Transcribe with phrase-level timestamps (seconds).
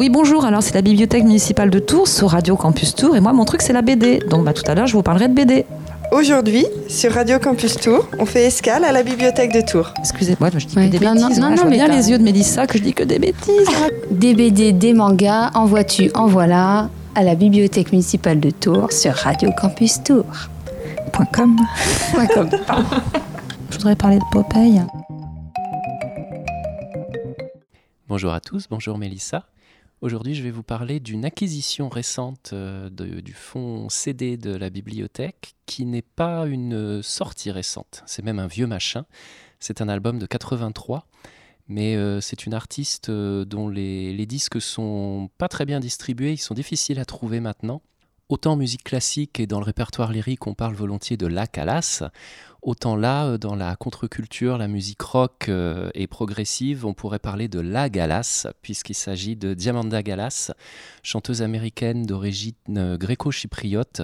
[0.00, 0.46] Oui, bonjour.
[0.46, 3.16] Alors, c'est la bibliothèque municipale de Tours sur Radio Campus Tours.
[3.16, 4.18] Et moi, mon truc, c'est la BD.
[4.30, 5.66] Donc, bah, tout à l'heure, je vous parlerai de BD.
[6.10, 9.92] Aujourd'hui, sur Radio Campus Tours, on fait escale à la bibliothèque de Tours.
[9.98, 10.86] Excusez-moi, je dis Ouais.
[10.88, 11.38] que des Non, bêtises.
[11.38, 13.04] non, Voilà, non, je vois mais bien les yeux de Mélissa que je dis que
[13.04, 13.68] des bêtises.
[14.10, 19.12] Des BD, des mangas, en vois-tu, en voilà, à la bibliothèque municipale de Tours sur
[19.12, 20.48] Radio Campus Tours.
[21.12, 21.56] Point com.
[22.14, 22.48] Point com.
[23.70, 24.80] Je voudrais parler de Popeye.
[28.08, 29.44] Bonjour à tous, bonjour Mélissa.
[30.02, 35.52] Aujourd'hui, je vais vous parler d'une acquisition récente euh, du fonds CD de la bibliothèque
[35.66, 39.04] qui n'est pas une sortie récente, c'est même un vieux machin.
[39.58, 41.06] C'est un album de 83,
[41.68, 46.32] mais euh, c'est une artiste euh, dont les, les disques sont pas très bien distribués,
[46.32, 47.82] ils sont difficiles à trouver maintenant.
[48.30, 52.04] Autant en musique classique et dans le répertoire lyrique, on parle volontiers de la Calas,
[52.62, 57.48] autant là, euh, dans la contre-culture, la musique rock euh, et progressive, on pourrait parler
[57.48, 60.52] de la Galas, puisqu'il s'agit de Diamanda Galas,
[61.02, 64.02] chanteuse américaine d'origine euh, gréco-chypriote,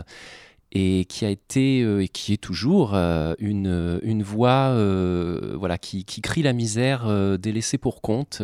[0.72, 4.74] et qui a été et qui est toujours une, voix
[5.54, 8.42] voilà, qui, crie la misère des laissés pour compte.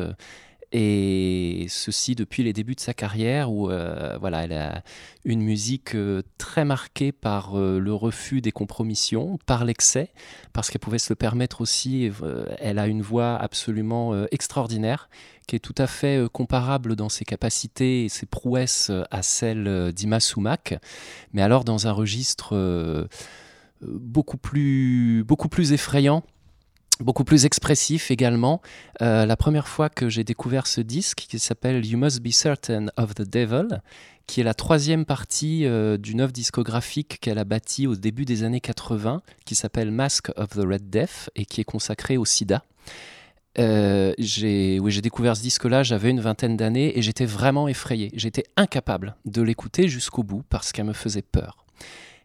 [0.72, 4.82] Et ceci depuis les débuts de sa carrière où euh, voilà, elle a
[5.24, 10.10] une musique euh, très marquée par euh, le refus des compromissions, par l'excès,
[10.54, 12.10] parce qu'elle pouvait se le permettre aussi.
[12.58, 15.10] elle a une voix absolument extraordinaire,
[15.46, 20.20] qui est tout à fait comparable dans ses capacités et ses prouesses à celle d'Ima
[20.20, 20.78] Sumac,
[21.32, 23.08] mais alors dans un registre
[23.82, 26.22] beaucoup, plus, beaucoup plus effrayant.
[27.00, 28.60] Beaucoup plus expressif également.
[29.00, 32.86] Euh, la première fois que j'ai découvert ce disque qui s'appelle You Must Be Certain
[32.96, 33.80] of the Devil,
[34.26, 38.44] qui est la troisième partie euh, d'une œuvre discographique qu'elle a bâtie au début des
[38.44, 42.62] années 80, qui s'appelle Mask of the Red Death et qui est consacrée au sida.
[43.58, 48.10] Euh, j'ai découvert ce disque-là, j'avais une vingtaine d'années et j'étais vraiment effrayé.
[48.14, 51.64] J'étais incapable de l'écouter jusqu'au bout parce qu'elle me faisait peur.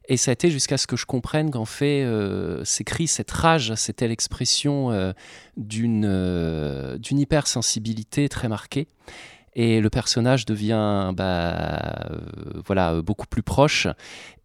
[0.07, 3.31] Et ça a été jusqu'à ce que je comprenne qu'en fait, euh, ces cris, cette
[3.31, 5.11] rage, c'était l'expression euh,
[5.57, 8.87] d'une euh, d'une hypersensibilité très marquée.
[9.59, 12.19] Et le personnage devient bah, euh,
[12.67, 13.87] voilà, euh, beaucoup plus proche.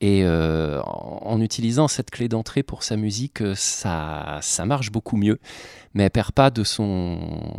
[0.00, 5.18] Et euh, en, utilisant cette clé d'entrée pour sa musique, euh, ça, ça marche beaucoup
[5.18, 5.38] mieux.
[5.92, 7.18] Mais elle perd pas de, son,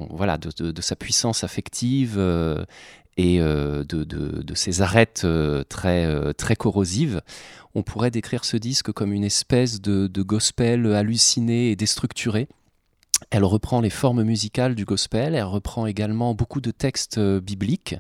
[0.10, 2.66] voilà, de, de- sa puissance affective euh,
[3.18, 7.22] et euh, de, de- ses arêtes euh, très, euh, très corrosives.
[7.76, 12.48] On pourrait décrire ce disque comme une espèce de, gospel halluciné et déstructuré.
[13.32, 17.96] Elle reprend les formes musicales du gospel, elle reprend également beaucoup de textes bibliques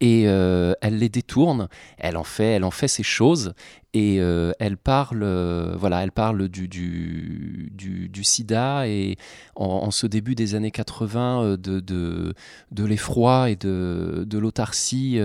[0.00, 1.68] et euh, elle les détourne,
[1.98, 3.54] elle en fait, elle en fait ses choses
[3.96, 9.16] et euh, elle parle, euh, voilà, elle parle du, du, du, sida et
[9.54, 12.34] en, ce début des années 80 euh, de, de,
[12.72, 15.20] de l'effroi et de, de l'autarcie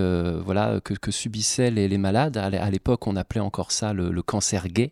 [0.46, 2.38] voilà, que, que subissaient les, les malades.
[2.38, 4.92] À l'é- à l'époque, on appelait encore ça le, cancer gay.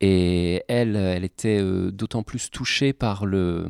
[0.00, 3.66] Et elle, elle était d'autant plus touchée par le,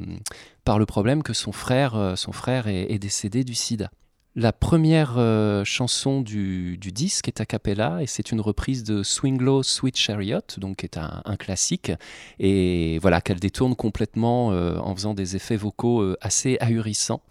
[0.65, 3.91] par le problème que son frère, son frère est décédé du sida.
[4.37, 9.41] La première euh, chanson du, disque est a cappella et c'est une reprise de Swing
[9.43, 11.91] Low Sweet Chariot, donc qui est un, classique,
[12.39, 17.23] et voilà qu'elle détourne complètement euh, en faisant des effets vocaux euh, assez ahurissants.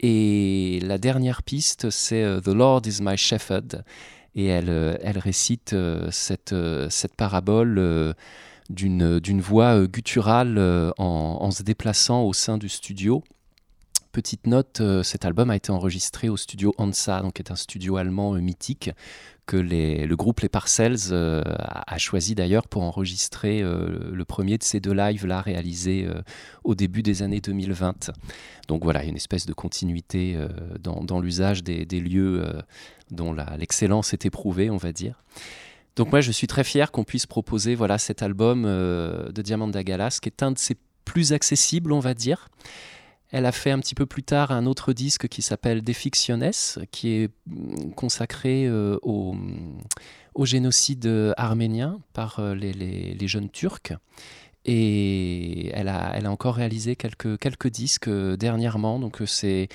[0.00, 3.84] Et la dernière piste, c'est The Lord is my shepherd,
[4.34, 5.74] et elle, récite
[6.10, 6.54] cette,
[7.16, 8.14] parabole
[8.68, 10.58] d'une voix gutturale
[10.98, 13.22] en se déplaçant au sein du studio.
[14.16, 17.54] Petite note, euh, cet album a été enregistré au studio Hansa, donc qui est un
[17.54, 18.90] studio allemand euh, mythique
[19.44, 24.80] que le groupe Les Parcells euh, a, choisi d'ailleurs pour enregistrer le premier de ces
[24.80, 26.08] deux lives là réalisés
[26.64, 28.10] au début des années 2020.
[28.68, 30.36] Donc voilà, une espèce de continuité
[30.80, 32.42] dans, l'usage des, lieux
[33.10, 35.22] dont l'excellence est éprouvée, on va dire.
[35.94, 40.18] Donc moi, je suis très fier qu'on puisse proposer voilà cet album de Diamanda Galas,
[40.20, 42.48] qui est un de ses plus accessibles, on va dire.
[43.30, 46.52] Elle a fait un petit peu plus tard un autre disque qui s'appelle De Fictiones,
[46.90, 49.34] qui est mm, consacré euh, au,
[50.34, 53.92] au génocide arménien par euh, les, jeunes Turcs.
[54.64, 58.98] Et elle a, encore réalisé quelques, disques euh, dernièrement.
[58.98, 59.68] Donc c'est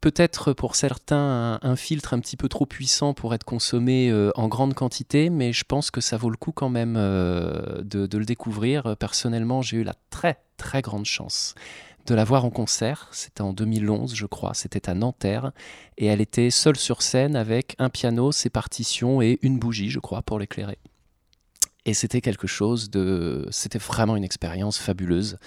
[0.00, 4.74] peut-être pour certains un, filtre un petit peu trop puissant pour être consommé en grande
[4.74, 8.96] quantité, mais je pense que ça vaut le coup quand même de le découvrir.
[8.98, 11.56] Personnellement, j'ai eu la très très grande chance
[12.06, 13.08] de la voir en concert.
[13.12, 14.54] C'était en 2011, je crois.
[14.54, 15.52] C'était à Nanterre.
[15.98, 19.98] Et elle était seule sur scène avec un piano, ses partitions et une bougie, je
[19.98, 20.78] crois, pour l'éclairer.
[21.84, 23.46] Et c'était quelque chose de.
[23.50, 25.38] C'était vraiment une expérience fabuleuse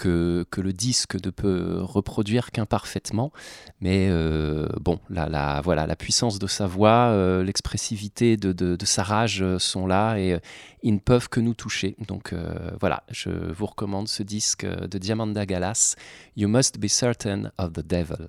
[0.00, 3.32] que, le disque ne peut reproduire qu'imparfaitement.
[3.80, 8.76] Mais euh, bon, la, la, voilà, la puissance de sa voix, euh, l'expressivité de, de,
[8.76, 10.38] de, sa rage sont là et
[10.82, 11.96] ils ne peuvent que nous toucher.
[12.08, 12.34] Donc
[12.80, 15.96] voilà, je vous recommande ce disque de Diamanda Galas,
[16.36, 18.26] You Must Be Certain of the Devil.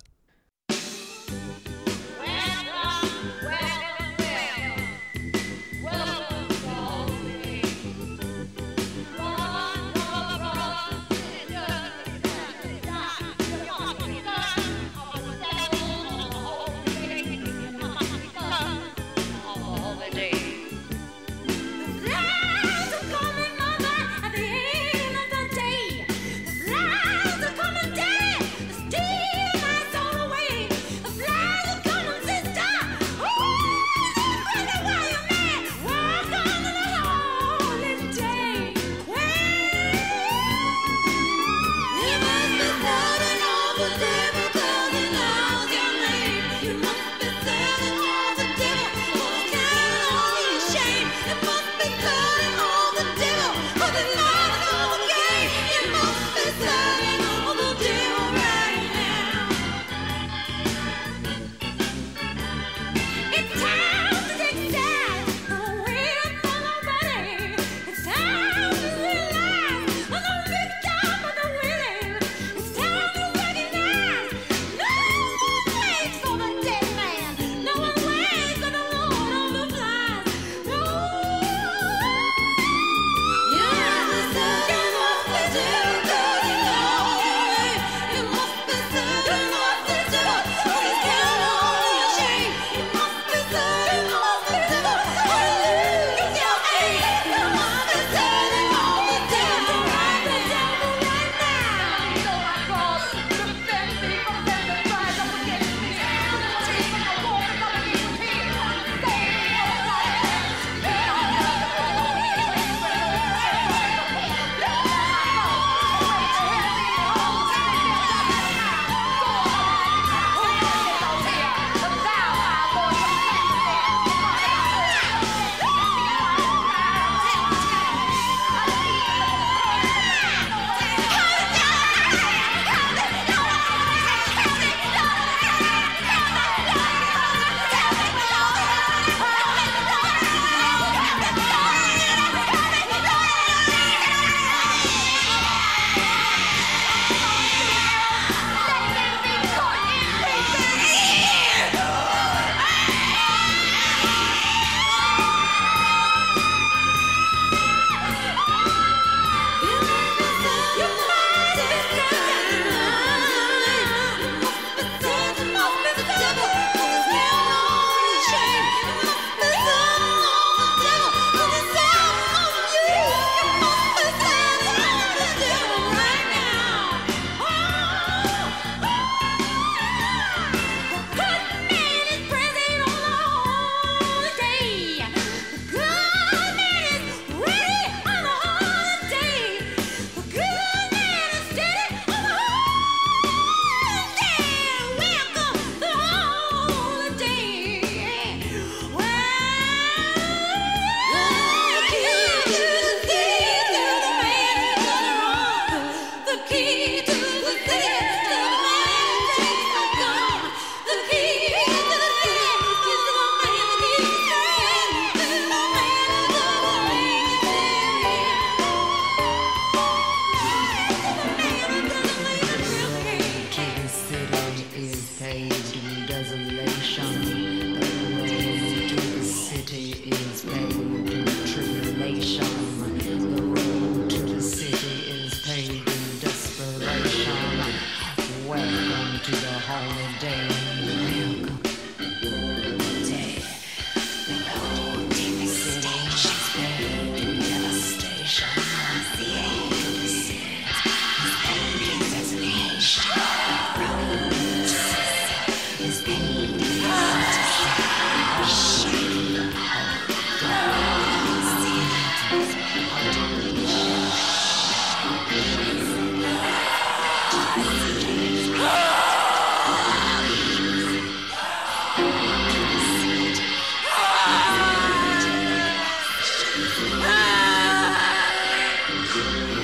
[279.32, 279.56] Thank